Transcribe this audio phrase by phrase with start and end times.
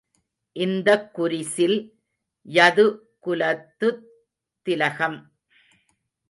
[0.55, 1.75] இந்தக்குரிசில்
[2.45, 2.85] Yadu
[3.19, 5.19] குலத்துத்திலகம்.